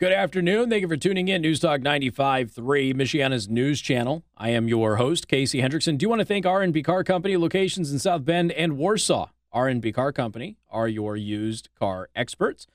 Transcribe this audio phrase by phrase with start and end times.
[0.00, 0.70] Good afternoon.
[0.70, 1.42] Thank you for tuning in.
[1.42, 4.22] News Talk 95.3, Michiana's news channel.
[4.36, 5.98] I am your host, Casey Hendrickson.
[5.98, 9.30] Do you want to thank R&B Car Company, locations in South Bend and Warsaw?
[9.50, 12.68] R&B Car Company are your used car experts.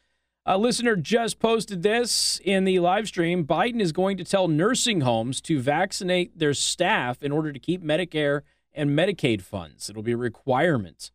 [0.46, 3.46] A listener just posted this in the live stream.
[3.46, 7.82] Biden is going to tell nursing homes to vaccinate their staff in order to keep
[7.82, 8.42] Medicare
[8.74, 9.90] and Medicaid funds.
[9.90, 11.10] It'll be a requirement.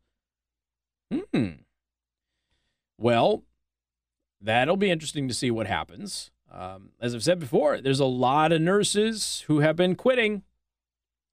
[1.12, 1.48] Hmm.
[2.96, 3.44] Well,
[4.40, 6.30] that'll be interesting to see what happens.
[6.50, 10.42] Um, as I've said before, there's a lot of nurses who have been quitting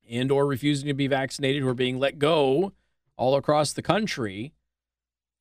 [0.09, 2.73] and or refusing to be vaccinated who are being let go
[3.18, 4.54] all across the country.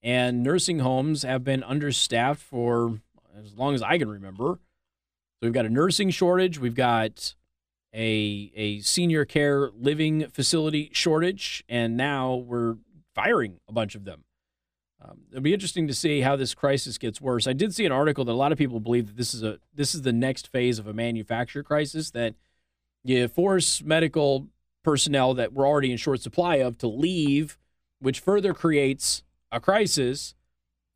[0.02, 3.00] And nursing homes have been understaffed for
[3.38, 4.60] as long as I can remember.
[5.34, 6.58] So we've got a nursing shortage.
[6.58, 7.34] We've got
[7.94, 12.76] a a senior care living facility shortage, and now we're
[13.14, 14.23] firing a bunch of them.
[15.04, 17.46] Um, it'll be interesting to see how this crisis gets worse.
[17.46, 19.58] I did see an article that a lot of people believe that this is a
[19.74, 22.34] this is the next phase of a manufacturer crisis that
[23.02, 24.48] you force medical
[24.82, 27.58] personnel that we're already in short supply of to leave,
[27.98, 30.34] which further creates a crisis,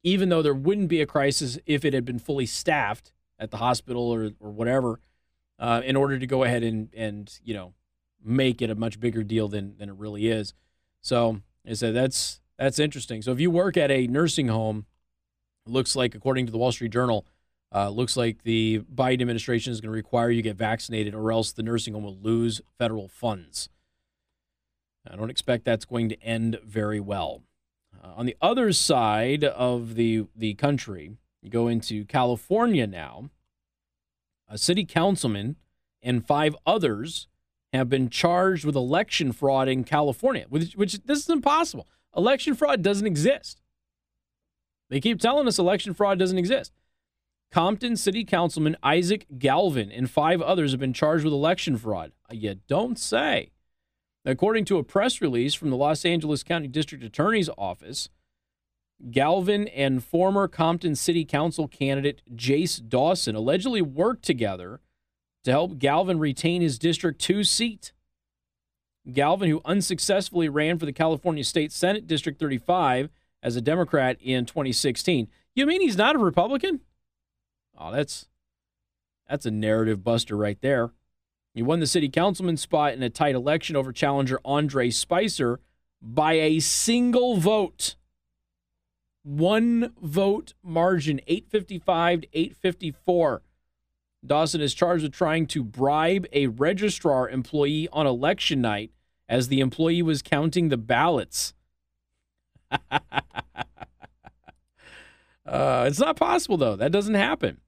[0.02, 3.58] even though there wouldn't be a crisis if it had been fully staffed at the
[3.58, 5.00] hospital or, or whatever,
[5.58, 7.74] uh, in order to go ahead and and you know
[8.24, 10.54] make it a much bigger deal than than it really is.
[11.02, 13.22] So I said that's that's interesting.
[13.22, 14.86] So if you work at a nursing home,
[15.66, 17.26] looks like according to the Wall Street Journal,
[17.74, 21.52] uh, looks like the Biden administration is going to require you get vaccinated, or else
[21.52, 23.68] the nursing home will lose federal funds.
[25.10, 27.42] I don't expect that's going to end very well.
[28.02, 31.12] Uh, on the other side of the the country,
[31.42, 33.30] you go into California now.
[34.48, 35.56] A city councilman
[36.02, 37.28] and five others
[37.72, 41.86] have been charged with election fraud in California, which, which this is impossible.
[42.16, 43.60] Election fraud doesn't exist.
[44.90, 46.72] They keep telling us election fraud doesn't exist.
[47.50, 52.12] Compton City Councilman Isaac Galvan and five others have been charged with election fraud.
[52.30, 53.50] Uh, you don't say.
[54.24, 58.10] According to a press release from the Los Angeles County District Attorney's Office,
[59.10, 64.80] Galvan and former Compton City Council candidate Jace Dawson allegedly worked together
[65.44, 67.92] to help Galvan retain his District 2 seat.
[69.12, 73.10] Galvan, who unsuccessfully ran for the California State Senate District 35
[73.42, 75.28] as a Democrat in 2016.
[75.54, 76.80] You mean he's not a Republican?
[77.76, 78.28] Oh, that's
[79.28, 80.90] that's a narrative buster right there.
[81.54, 85.60] He won the city councilman spot in a tight election over challenger Andre Spicer
[86.00, 87.96] by a single vote.
[89.22, 93.42] One vote margin, 855 to 854.
[94.24, 98.92] Dawson is charged with trying to bribe a registrar employee on election night
[99.28, 101.54] as the employee was counting the ballots.
[102.90, 103.00] uh,
[105.46, 106.76] it's not possible though.
[106.76, 107.60] That doesn't happen.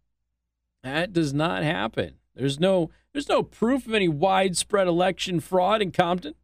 [0.83, 2.15] That does not happen.
[2.35, 6.35] There's no there's no proof of any widespread election fraud in Compton.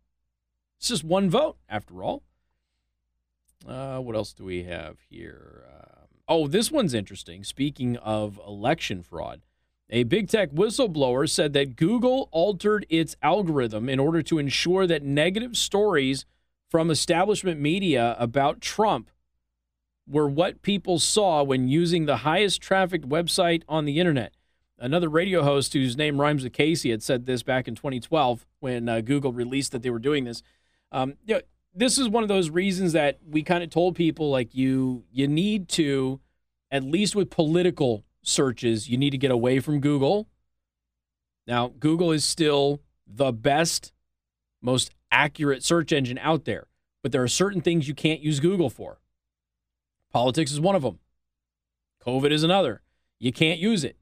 [0.78, 2.22] It's just one vote, after all.
[3.66, 5.64] Uh, what else do we have here?
[5.68, 7.44] Um, oh, this one's interesting.
[7.44, 9.42] Speaking of election fraud,
[9.88, 15.02] a big tech whistleblower said that Google altered its algorithm in order to ensure that
[15.02, 16.26] negative stories
[16.68, 19.10] from establishment media about Trump
[20.08, 24.34] were what people saw when using the highest trafficked website on the internet.
[24.78, 28.88] Another radio host whose name rhymes with Casey had said this back in 2012 when
[28.88, 30.42] uh, Google released that they were doing this.
[30.92, 31.40] Um, you know,
[31.74, 35.28] this is one of those reasons that we kind of told people like you you
[35.28, 36.20] need to
[36.70, 40.28] at least with political searches, you need to get away from Google.
[41.46, 43.92] Now, Google is still the best,
[44.60, 46.66] most accurate search engine out there,
[47.02, 49.00] but there are certain things you can't use Google for.
[50.12, 50.98] Politics is one of them,
[52.04, 52.82] COVID is another.
[53.18, 53.96] You can't use it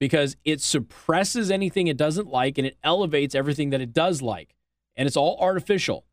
[0.00, 4.54] because it suppresses anything it doesn't like and it elevates everything that it does like.
[4.96, 6.04] And it's all artificial.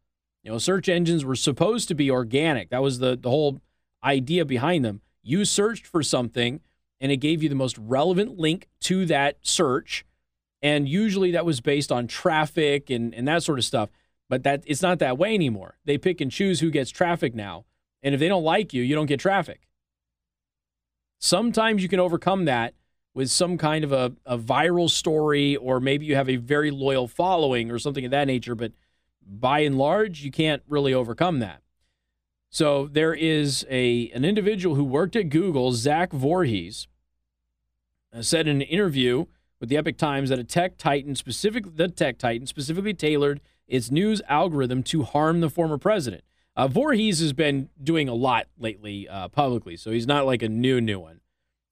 [0.44, 2.70] You know, search engines were supposed to be organic.
[2.70, 3.60] That was the, the whole
[4.04, 5.02] idea behind them.
[5.24, 6.60] You searched for something
[7.04, 10.06] and it gave you the most relevant link to that search.
[10.62, 13.90] And usually that was based on traffic and, and that sort of stuff.
[14.30, 15.78] But that it's not that way anymore.
[15.84, 17.66] They pick and choose who gets traffic now.
[18.02, 19.68] And if they don't like you, you don't get traffic.
[21.20, 22.74] Sometimes you can overcome that
[23.14, 27.10] with some kind of a, a viral story, or maybe you have a very loyal
[27.10, 28.56] following or something of that nature.
[28.56, 28.72] But
[29.22, 31.62] by and large, you can't really overcome that.
[32.50, 36.93] So there is a an individual who worked at Google, Zach Vorhies, uh,
[38.22, 39.26] said in an interview
[39.60, 43.90] with the Epoch Times that a tech titan, specifically the tech titan, specifically tailored its
[43.90, 46.24] news algorithm to harm the former president.
[46.56, 50.50] Uh, Vorhies has been doing a lot lately uh, publicly, so he's not like a
[50.50, 51.22] new new one.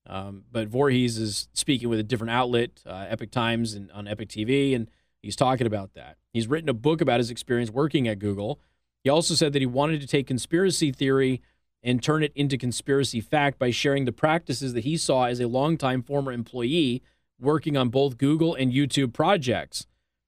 [0.08, 4.30] Um, but Vorhies is speaking with a different outlet, uh, Epoch Times, and on Epoch
[4.30, 4.90] TV, and
[5.22, 6.18] he's talking about that.
[6.34, 8.60] He's written a book about his experience working at Google.
[9.04, 11.42] He also said that he wanted to take conspiracy theory
[11.84, 15.48] and turn it into conspiracy fact by sharing the practices that he saw as a
[15.48, 17.02] longtime former employee
[17.40, 19.88] working on both Google and YouTube projects.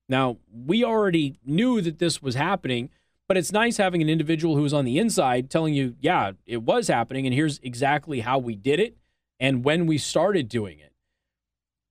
[0.09, 2.89] Now, we already knew that this was happening,
[3.27, 6.87] but it's nice having an individual who's on the inside telling you, yeah, it was
[6.87, 8.97] happening, and here's exactly how we did it
[9.39, 10.91] and when we started doing it.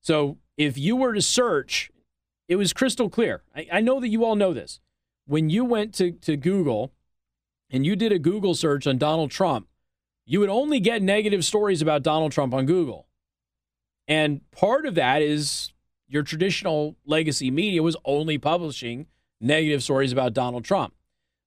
[0.00, 1.90] So if you were to search,
[2.48, 3.42] it was crystal clear.
[3.54, 4.80] I, I know that you all know this.
[5.26, 6.92] When you went to, to Google
[7.72, 9.66] and you did a Google search on Donald Trump,
[10.26, 13.08] you would only get negative stories about Donald Trump on Google.
[14.06, 15.72] And part of that is
[16.06, 19.06] your traditional legacy media was only publishing
[19.40, 20.94] negative stories about Donald Trump.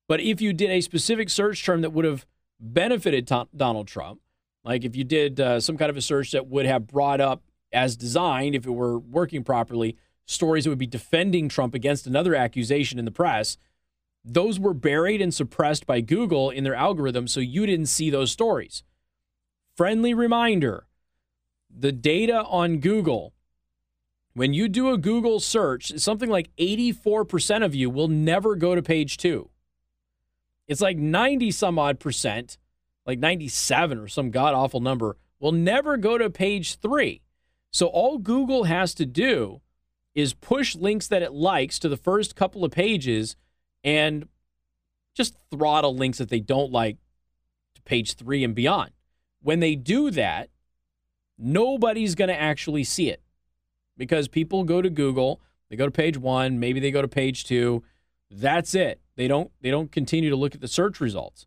[0.08, 2.26] But if you did a specific search term that would have
[2.60, 4.20] benefited Donald Trump,
[4.64, 7.44] like if you did uh, some kind of a search that would have brought up
[7.72, 9.96] as designed, if it were working properly,
[10.26, 13.58] stories that would be defending Trump against another accusation in the press,
[14.26, 18.32] those were buried and suppressed by Google in their algorithm, so you didn't see those
[18.32, 18.84] stories.
[19.78, 20.88] Friendly reminder
[21.70, 23.34] the data on Google,
[24.34, 28.82] when you do a Google search, something like 84% of you will never go to
[28.82, 29.50] page two.
[30.68, 32.58] It's like 90 some odd percent,
[33.06, 37.22] like 97 or some god awful number, will never go to page three.
[37.72, 39.62] So all Google has to do
[40.16, 43.36] is push links that it likes to the first couple of pages
[43.86, 44.28] and
[45.14, 46.98] just throttle links that they don't like
[47.76, 48.92] to page three and beyond.
[49.42, 50.50] When they do that,
[51.38, 53.22] nobody's going to actually see it
[53.96, 55.40] because people go to Google,
[55.70, 57.84] they go to page one, maybe they go to page two.
[58.32, 59.00] That's it.
[59.16, 61.46] They don't they don't continue to look at the search results.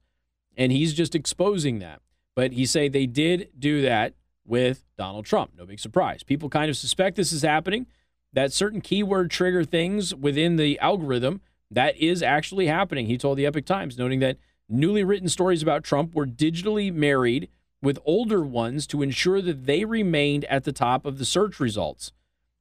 [0.57, 2.01] And he's just exposing that.
[2.35, 4.15] But he say they did do that
[4.47, 5.53] with Donald Trump.
[5.57, 6.23] No big surprise.
[6.23, 7.87] People kind of suspect this is happening.
[8.33, 13.07] That certain keyword trigger things within the algorithm that is actually happening.
[13.07, 14.39] He told the Epoch Times, noting that
[14.69, 17.49] newly written stories about Trump were digitally married
[17.81, 22.13] with older ones to ensure that they remained at the top of the search results.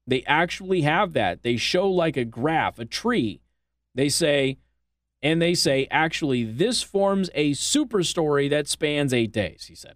[0.05, 1.43] They actually have that.
[1.43, 3.41] They show like a graph, a tree.
[3.95, 4.57] They say,
[5.21, 9.95] and they say, actually, this forms a super story that spans eight days, he said.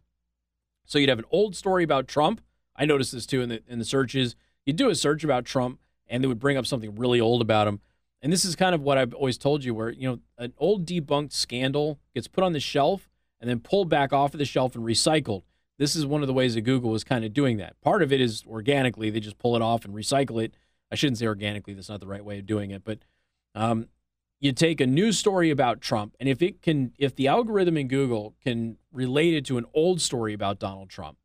[0.86, 2.42] So you'd have an old story about Trump.
[2.75, 4.36] I noticed this too in the in the searches.
[4.66, 7.68] You'd do a search about Trump, and they would bring up something really old about
[7.68, 7.80] him.
[8.22, 10.86] And this is kind of what I've always told you, where you know an old
[10.86, 13.10] debunked scandal gets put on the shelf,
[13.40, 15.44] and then pulled back off of the shelf and recycled.
[15.80, 17.80] This is one of the ways that Google is kind of doing that.
[17.82, 20.54] Part of it is organically, they just pull it off and recycle it.
[20.92, 23.00] I shouldn't say organically, that's not the right way of doing it, but
[23.56, 23.88] um,
[24.40, 27.88] you take a news story about Trump, and if it can, if the algorithm in
[27.88, 31.18] Google can relate it to an old story about Donald Trump,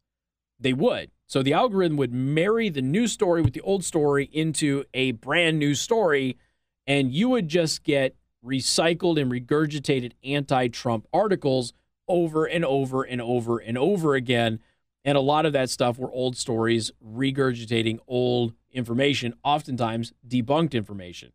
[0.59, 1.11] they would.
[1.27, 5.59] So the algorithm would marry the new story with the old story into a brand
[5.59, 6.39] new story,
[6.87, 11.73] and you would just get recycled and regurgitated anti Trump articles
[12.09, 14.61] over and over and over and over again.
[15.05, 21.33] And a lot of that stuff were old stories regurgitating old information, oftentimes debunked information.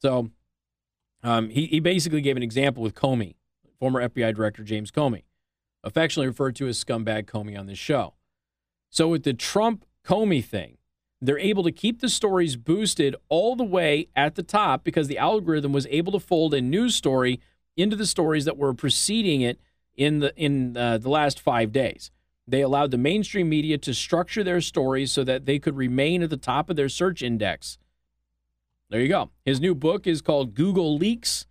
[0.00, 0.30] So
[1.22, 3.34] um, he, he basically gave an example with Comey,
[3.78, 5.24] former FBI Director James Comey,
[5.84, 8.14] affectionately referred to as scumbag Comey on this show.
[8.90, 10.78] So with the Trump Comey thing,
[11.22, 15.18] they're able to keep the stories boosted all the way at the top because the
[15.18, 17.40] algorithm was able to fold a news story
[17.76, 19.60] into the stories that were preceding it
[19.94, 22.10] in the in uh, the last five days.
[22.48, 26.30] They allowed the mainstream media to structure their stories so that they could remain at
[26.30, 27.78] the top of their search index.
[28.90, 29.30] There you go.
[29.44, 31.46] His new book is called Google Leaks: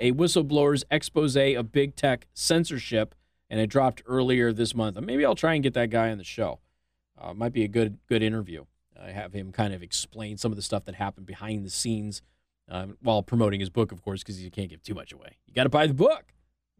[0.00, 3.14] A Whistleblower's Expose of Big Tech Censorship,
[3.48, 5.00] and it dropped earlier this month.
[5.00, 6.60] Maybe I'll try and get that guy on the show.
[7.18, 8.66] Uh, might be a good good interview.
[9.02, 12.22] I have him kind of explain some of the stuff that happened behind the scenes
[12.68, 15.36] um, while promoting his book, of course, because you can't give too much away.
[15.46, 16.34] You got to buy the book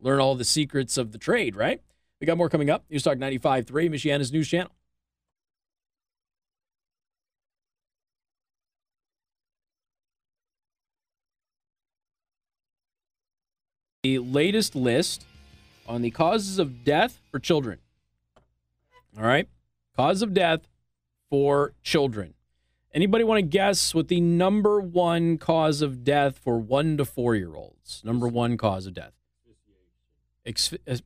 [0.04, 1.80] learn all the secrets of the trade, right?
[2.20, 2.84] We got more coming up.
[2.90, 4.70] News Talk 95.3, Michiana's news channel.
[14.02, 15.24] The latest list
[15.86, 17.78] on the causes of death for children.
[19.18, 19.48] All right.
[19.96, 20.60] Cause of death
[21.34, 22.34] for children.
[22.92, 27.34] Anybody want to guess what the number one cause of death for one to four
[27.34, 28.02] year olds?
[28.04, 29.14] Number one cause of death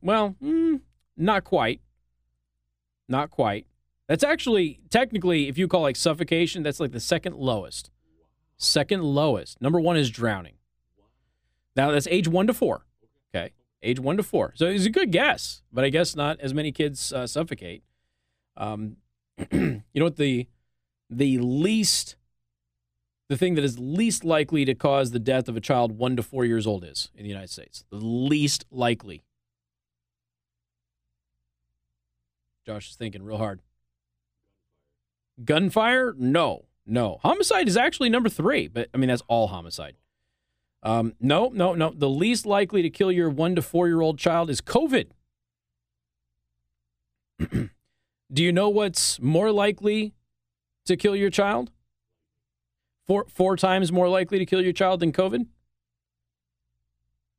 [0.01, 0.81] well, mm,
[1.17, 1.81] not quite.
[3.07, 3.65] Not quite.
[4.07, 7.89] That's actually technically, if you call like suffocation, that's like the second lowest.
[8.57, 9.61] Second lowest.
[9.61, 10.55] Number one is drowning.
[11.75, 12.85] Now that's age one to four.
[13.33, 14.53] Okay, age one to four.
[14.55, 17.83] So it's a good guess, but I guess not as many kids uh, suffocate.
[18.57, 18.97] Um,
[19.51, 20.47] you know what the
[21.09, 22.15] the least
[23.29, 26.23] the thing that is least likely to cause the death of a child 1 to
[26.23, 27.85] 4 years old is in the United States.
[27.91, 29.23] The least likely.
[32.65, 33.61] Josh is thinking real hard.
[35.45, 36.15] Gunfire?
[36.17, 36.65] No.
[36.85, 37.19] No.
[37.21, 39.95] Homicide is actually number 3, but I mean that's all homicide.
[40.81, 41.93] Um, no, no, no.
[41.95, 45.11] The least likely to kill your 1 to 4 year old child is COVID.
[48.31, 50.13] Do you know what's more likely
[50.85, 51.71] to kill your child?
[53.07, 55.47] Four, four times more likely to kill your child than COVID?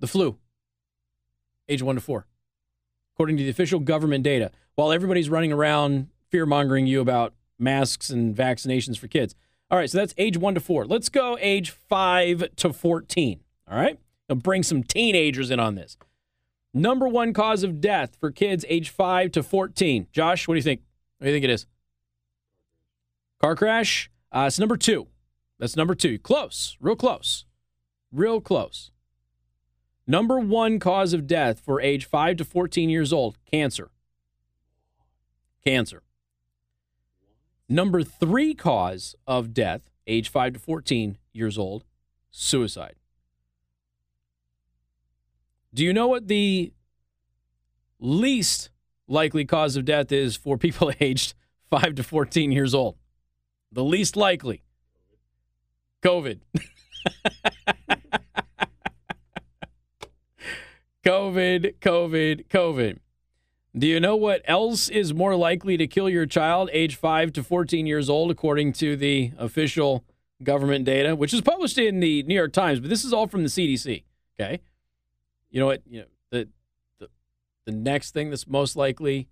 [0.00, 0.38] The flu,
[1.68, 2.26] age one to four,
[3.14, 4.50] according to the official government data.
[4.74, 9.34] While everybody's running around fear mongering you about masks and vaccinations for kids.
[9.70, 10.86] All right, so that's age one to four.
[10.86, 13.40] Let's go age five to 14.
[13.70, 15.96] All right, I'll bring some teenagers in on this.
[16.72, 20.06] Number one cause of death for kids age 5 to 14.
[20.12, 20.82] Josh, what do you think?
[21.18, 21.66] What do you think it is?
[23.40, 24.10] Car crash?
[24.32, 25.08] Uh, it's number two.
[25.58, 26.18] That's number two.
[26.18, 27.44] Close, real close,
[28.12, 28.90] real close.
[30.06, 33.90] Number one cause of death for age 5 to 14 years old cancer.
[35.64, 36.02] Cancer.
[37.68, 41.84] Number three cause of death, age 5 to 14 years old,
[42.30, 42.96] suicide.
[45.72, 46.72] Do you know what the
[48.00, 48.70] least
[49.06, 51.34] likely cause of death is for people aged
[51.70, 52.96] 5 to 14 years old?
[53.70, 54.62] The least likely
[56.02, 56.40] COVID.
[61.04, 62.98] COVID, COVID, COVID.
[63.78, 67.44] Do you know what else is more likely to kill your child age 5 to
[67.44, 70.04] 14 years old, according to the official
[70.42, 73.44] government data, which is published in the New York Times, but this is all from
[73.44, 74.02] the CDC.
[74.40, 74.60] Okay
[75.50, 75.82] you know what?
[75.86, 76.48] You know the
[76.98, 77.08] the
[77.66, 79.28] the next thing that's most likely,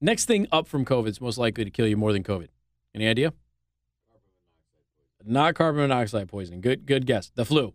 [0.00, 2.48] next thing up from COVID is most likely to kill you more than COVID.
[2.94, 3.32] Any idea?
[5.28, 6.60] Not carbon monoxide poisoning.
[6.60, 7.32] Good good guess.
[7.34, 7.74] The flu.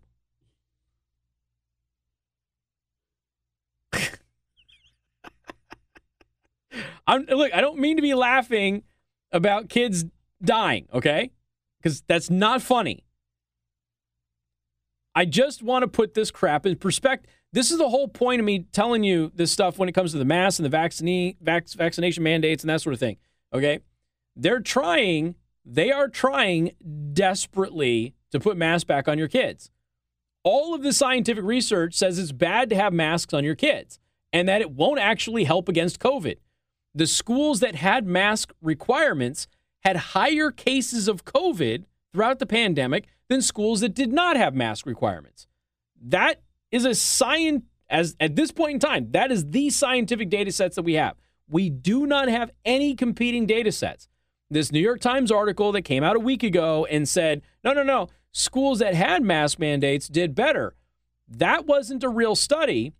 [7.06, 7.52] I'm look.
[7.52, 8.84] I don't mean to be laughing
[9.30, 10.06] about kids
[10.42, 10.88] dying.
[10.94, 11.30] Okay,
[11.78, 13.04] because that's not funny.
[15.14, 17.30] I just want to put this crap in perspective.
[17.52, 20.18] This is the whole point of me telling you this stuff when it comes to
[20.18, 23.18] the mask and the vaccine, vac- vaccination mandates and that sort of thing.
[23.52, 23.80] Okay.
[24.34, 26.72] They're trying, they are trying
[27.12, 29.70] desperately to put masks back on your kids.
[30.44, 33.98] All of the scientific research says it's bad to have masks on your kids
[34.32, 36.36] and that it won't actually help against COVID.
[36.94, 39.46] The schools that had mask requirements
[39.80, 44.86] had higher cases of COVID throughout the pandemic than schools that did not have mask
[44.86, 45.46] requirements.
[46.00, 46.40] That
[46.72, 47.62] is a science
[47.92, 51.14] as at this point in time, that is the scientific data sets that we have.
[51.48, 54.08] We do not have any competing data sets.
[54.50, 57.82] This New York Times article that came out a week ago and said, no, no,
[57.82, 60.74] no, schools that had mask mandates did better.
[61.28, 62.92] That wasn't a real study.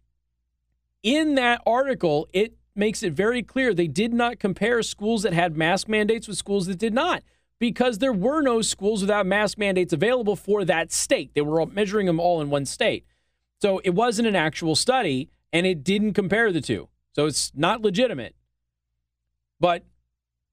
[1.03, 5.57] In that article, it makes it very clear they did not compare schools that had
[5.57, 7.23] mask mandates with schools that did not
[7.59, 11.33] because there were no schools without mask mandates available for that state.
[11.35, 13.05] They were measuring them all in one state.
[13.63, 16.89] So it wasn't an actual study and it didn't compare the two.
[17.13, 18.35] So it's not legitimate.
[19.61, 19.85] But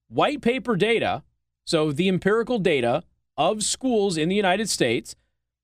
[0.09, 1.23] white paper data,
[1.65, 3.01] so the empirical data
[3.35, 5.15] of schools in the United States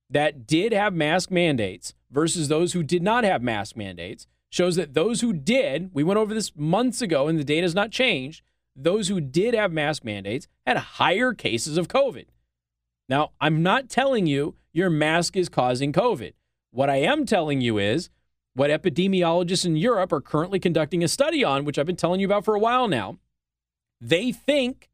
[0.10, 4.96] that did have mask mandates versus those who did not have mask mandates, shows that
[4.96, 8.42] those who did, we went over this months ago and the data has not changed,
[8.76, 12.26] those who did have mask mandates had higher cases of COVID.
[13.08, 16.34] Now, I'm not telling you your mask is causing COVID.
[16.76, 18.10] What I am telling you is
[18.54, 22.28] what epidemiologists in Europe are currently conducting a study on, which I've been telling you
[22.28, 23.18] about for a while now.
[24.02, 24.90] They think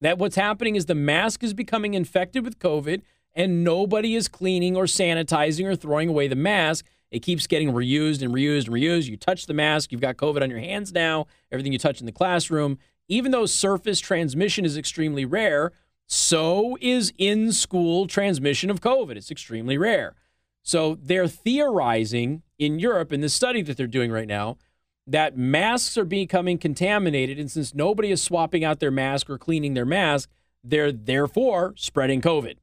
[0.00, 4.76] that what's happening is the mask is becoming infected with COVID and nobody is cleaning
[4.76, 6.84] or sanitizing or throwing away the mask.
[7.12, 9.08] It keeps getting reused and reused and reused.
[9.08, 12.06] You touch the mask, you've got COVID on your hands now, everything you touch in
[12.06, 12.76] the classroom.
[13.06, 15.70] Even though surface transmission is extremely rare,
[16.08, 19.14] so is in school transmission of COVID.
[19.14, 20.16] It's extremely rare.
[20.62, 24.58] So they're theorizing in Europe in this study that they're doing right now
[25.06, 27.38] that masks are becoming contaminated.
[27.38, 30.30] And since nobody is swapping out their mask or cleaning their mask,
[30.62, 32.56] they're therefore spreading COVID.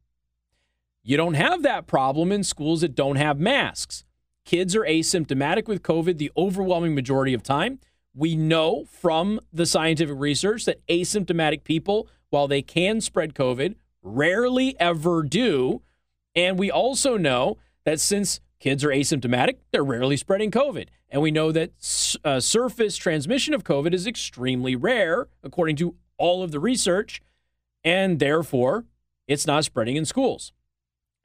[1.04, 4.06] You don't have that problem in schools that don't have masks.
[4.46, 7.80] Kids are asymptomatic with COVID the overwhelming majority of time.
[8.16, 14.80] We know from the scientific research that asymptomatic people, while they can spread COVID, rarely
[14.80, 15.82] ever do.
[16.34, 20.90] And we also know that since kids are asymptomatic, they're rarely spreading COVID.
[21.10, 21.72] And we know that
[22.26, 27.22] uh, surface transmission of COVID is extremely rare, according to all of the research,
[27.86, 28.84] and therefore
[29.26, 30.52] it's not spreading in schools.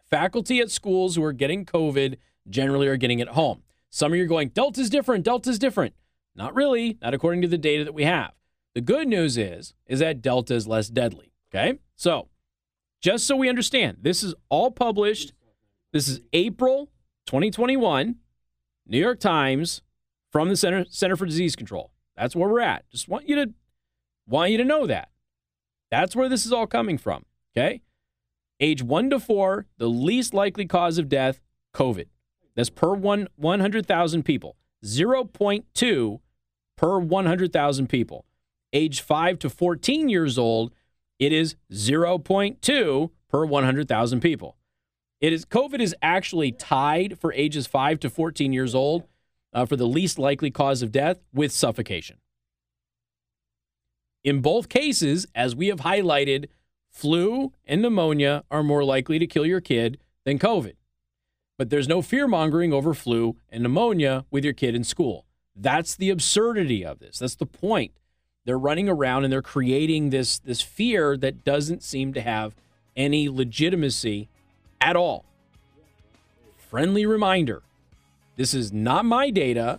[0.09, 2.16] Faculty at schools who are getting COVID
[2.49, 3.64] generally are getting it home.
[3.90, 5.95] Some of you are going, Delta's different, Delta's different.
[6.37, 8.35] Not really, not according to the data that we have.
[8.76, 11.33] The good news is, is that Delta is less deadly.
[11.52, 11.81] Okay.
[11.97, 12.28] So
[13.00, 15.33] just so we understand, this is all published.
[15.93, 16.89] This is April
[17.27, 18.17] 2021,
[18.87, 19.83] New York Times
[20.31, 21.93] from the Center, Center for Disease Control.
[22.17, 22.89] That's where we're at.
[22.89, 23.53] Just want you to
[24.27, 25.11] want you to know that.
[25.91, 27.27] That's where this is all coming from.
[27.55, 27.83] Okay.
[28.59, 31.43] Age one to four, the least likely cause of death,
[31.75, 32.07] COVID.
[32.57, 34.57] That's per one 100,000 people.
[34.83, 36.21] 0.2
[36.79, 38.25] per 100,000 people.
[38.73, 40.73] Age 5 to 14 years old,
[41.19, 44.57] it is 0.2 per 100,000 people.
[45.23, 49.05] It is COVID is actually tied for ages 5 to 14 years old
[49.55, 52.19] uh, for the least likely cause of death with suffocation.
[54.25, 56.47] In both cases, as we have highlighted,
[56.91, 60.75] flu and pneumonia are more likely to kill your kid than COVID.
[61.57, 65.26] But there's no fear mongering over flu and pneumonia with your kid in school.
[65.55, 67.21] That's the absurdity of this.
[67.21, 67.93] That's the point.
[68.45, 72.57] They're running around and they're creating this, this fear that doesn't seem to have
[72.97, 74.29] any legitimacy
[74.83, 75.25] at all.
[76.71, 77.62] Friendly reminder
[78.37, 79.79] this is not my data.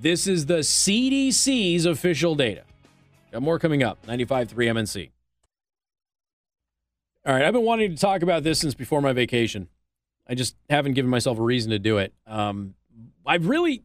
[0.00, 2.62] This is the CDC's official data.
[3.32, 4.04] Got more coming up.
[4.06, 5.10] 95.3 MNC.
[7.26, 9.68] All right, I've been wanting to talk about this since before my vacation.
[10.26, 12.14] I just haven't given myself a reason to do it.
[12.26, 12.74] Um,
[13.26, 13.82] I've really,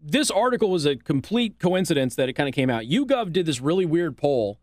[0.00, 2.84] this article was a complete coincidence that it kind of came out.
[2.84, 4.60] YouGov did this really weird poll.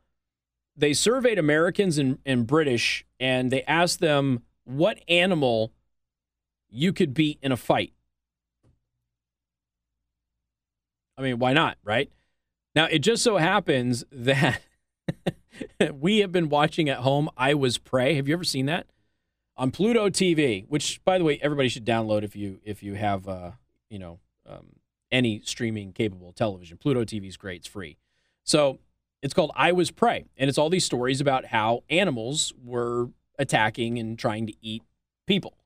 [0.78, 5.72] They surveyed Americans and, and British, and they asked them what animal
[6.70, 7.94] you could beat in a fight.
[11.18, 12.12] I mean, why not, right?
[12.76, 14.62] Now, it just so happens that
[15.94, 18.16] we have been watching at home I Was Prey.
[18.16, 18.88] Have you ever seen that?
[19.56, 23.28] On Pluto TV, which by the way, everybody should download if you if you have
[23.28, 23.52] uh,
[23.90, 24.78] you know, um,
[25.12, 26.78] any streaming capable television.
[26.78, 27.98] Pluto TV is great, it's free.
[28.44, 28.80] So,
[29.22, 34.00] it's called I Was Prey, and it's all these stories about how animals were attacking
[34.00, 34.84] and trying to eat
[35.28, 35.58] people.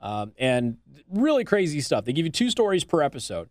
[0.00, 0.78] Um, and
[1.10, 2.04] really crazy stuff.
[2.04, 3.48] They give you two stories per episode.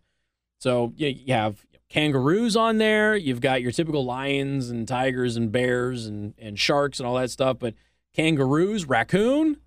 [0.59, 3.15] So you, you have kangaroos on there.
[3.15, 7.31] You've got your typical lions and tigers and bears and, and sharks and all that
[7.31, 7.57] stuff.
[7.59, 7.73] But
[8.13, 9.57] kangaroos, raccoon,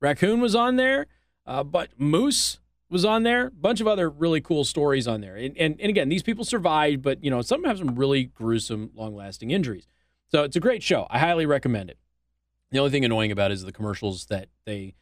[0.00, 1.06] raccoon was on there.
[1.46, 3.46] Uh, but moose was on there.
[3.46, 5.36] A bunch of other really cool stories on there.
[5.36, 8.90] And, and, and again, these people survived, but you know some have some really gruesome,
[8.94, 9.86] long-lasting injuries.
[10.30, 11.06] So it's a great show.
[11.10, 11.98] I highly recommend it.
[12.74, 14.94] The only thing annoying about is the commercials that they,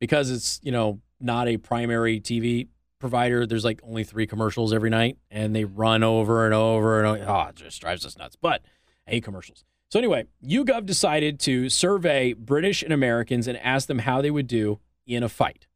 [0.00, 4.88] because it's you know not a primary TV provider, there's like only three commercials every
[4.88, 7.30] night, and they run over and over and over.
[7.30, 8.34] Oh, it just drives us nuts.
[8.34, 8.62] But
[9.06, 9.62] I hate commercials.
[9.90, 14.46] So anyway, YouGov decided to survey British and Americans and ask them how they would
[14.46, 15.66] do in a fight.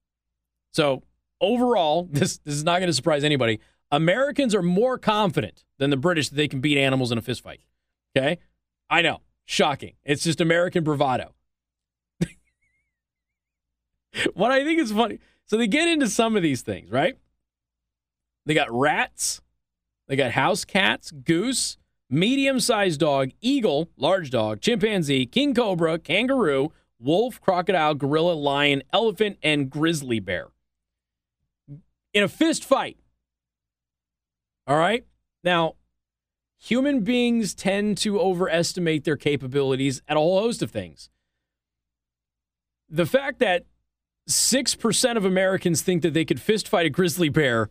[0.73, 1.03] So
[1.39, 3.61] overall, this this is not going to surprise anybody.
[3.91, 7.43] Americans are more confident than the British that they can beat animals in a fist
[7.43, 7.61] fight.
[8.17, 8.39] Okay,
[8.89, 9.97] I know, shocking.
[10.03, 11.35] It's just American bravado.
[14.35, 15.19] what I think is funny
[15.53, 17.19] so they get into some of these things, right?
[18.47, 19.43] They got rats,
[20.09, 21.77] they got house cats, goose,
[22.09, 29.37] medium sized dog, eagle, large dog, chimpanzee, king cobra, kangaroo, wolf, crocodile, gorilla, lion, elephant,
[29.43, 30.49] and grizzly bear.
[32.15, 32.97] In a fist fight.
[34.67, 35.05] All right?
[35.45, 35.75] Now,
[36.59, 41.11] human beings tend to overestimate their capabilities at a whole host of things.
[42.89, 43.65] The fact that
[44.29, 47.71] 6% of Americans think that they could fist fight a grizzly bear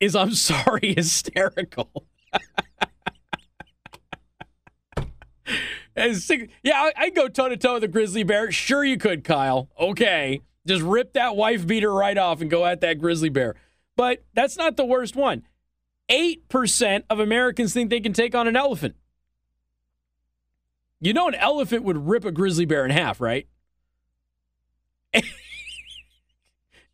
[0.00, 2.06] is, I'm sorry, hysterical.
[6.12, 8.52] six, yeah, I'd go toe to toe with a grizzly bear.
[8.52, 9.70] Sure, you could, Kyle.
[9.78, 10.42] Okay.
[10.66, 13.54] Just rip that wife beater right off and go at that grizzly bear.
[13.96, 15.44] But that's not the worst one.
[16.10, 18.96] 8% of Americans think they can take on an elephant.
[21.00, 23.46] You know, an elephant would rip a grizzly bear in half, right?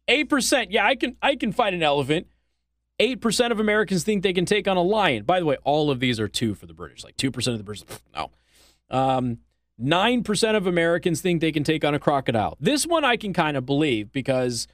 [0.08, 0.70] Eight percent.
[0.70, 2.26] Yeah, I can I can fight an elephant.
[2.98, 5.24] Eight percent of Americans think they can take on a lion.
[5.24, 7.04] By the way, all of these are two for the British.
[7.04, 7.86] Like two percent of the British.
[8.14, 8.30] No.
[8.90, 9.38] Um,
[9.78, 12.56] Nine percent of Americans think they can take on a crocodile.
[12.60, 14.68] This one I can kind of believe because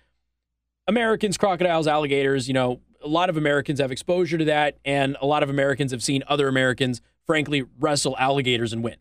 [0.87, 2.47] Americans, crocodiles, alligators.
[2.47, 5.93] You know, a lot of Americans have exposure to that, and a lot of Americans
[5.93, 8.97] have seen other Americans, frankly, wrestle alligators and win.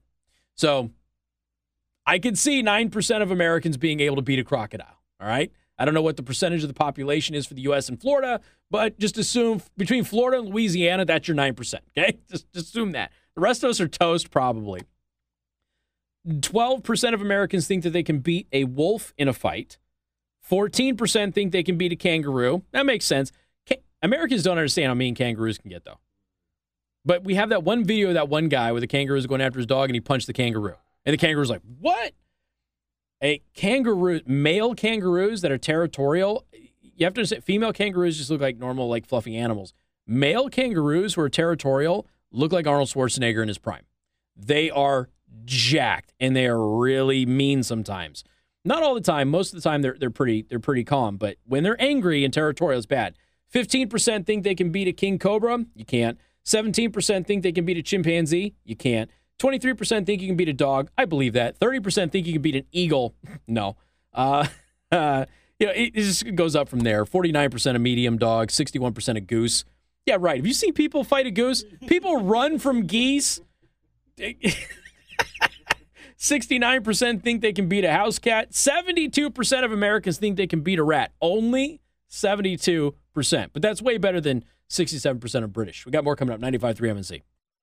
[0.56, 0.92] So
[2.08, 5.02] I can see 9% of Americans being able to beat a crocodile.
[5.20, 5.52] All right.
[5.78, 7.90] I don't know what the percentage of the population is for the U.S.
[7.90, 8.40] and Florida,
[8.72, 11.76] but just assume between Florida and Louisiana, that's your 9%.
[11.96, 12.18] Okay.
[12.32, 13.12] Just, assume that.
[13.36, 14.82] The rest of us are toast, probably.
[16.28, 19.78] 12% of Americans think that they can beat a wolf in a fight.
[20.50, 22.64] 14% think they can beat a kangaroo.
[22.72, 23.32] That makes sense.
[23.70, 26.00] Ca- Americans don't understand how mean kangaroos can get, though.
[27.06, 29.42] But we have that one video of that one guy where the kangaroo is going
[29.42, 30.76] after his dog and he punched the kangaroo.
[31.08, 32.12] And the kangaroo's like, what?
[33.24, 36.46] A kangaroo, male kangaroos that are territorial,
[36.82, 39.74] you have to say female kangaroos just look like normal, like fluffy animals.
[40.06, 43.86] Male kangaroos who are territorial look like Arnold Schwarzenegger in his prime.
[44.36, 45.08] They are
[45.46, 48.26] jacked and they are really mean sometimes.
[48.66, 49.30] Not all the time.
[49.30, 52.34] Most of the time they're they're pretty they're pretty calm, but when they're angry and
[52.34, 53.16] territorial, it's bad.
[53.54, 55.64] 15% think they can beat a king cobra.
[55.74, 56.20] You can't.
[56.46, 58.56] 17% think they can beat a chimpanzee.
[58.66, 59.10] You can't.
[59.40, 60.90] 23% think you can beat a dog.
[60.98, 61.60] I believe that.
[61.60, 63.14] 30% think you can beat an eagle.
[63.48, 63.76] no.
[64.14, 64.48] Uh,
[64.92, 65.26] uh,
[65.60, 67.06] you know, it, it just goes up from there.
[67.06, 69.66] 49% a medium dog, 61% a goose.
[70.06, 70.38] Yeah, right.
[70.38, 71.66] Have you seen people fight a goose?
[71.88, 73.42] People run from geese.
[76.18, 78.52] 69% think they can beat a house cat.
[78.52, 81.12] 72% of Americans think they can beat a rat.
[81.22, 82.94] Only 72%.
[83.54, 85.86] But that's way better than 67% of British.
[85.86, 86.40] We got more coming up.
[86.40, 87.22] 95.3 MNC.